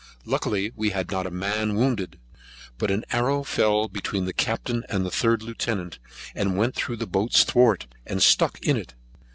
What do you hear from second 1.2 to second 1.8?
a man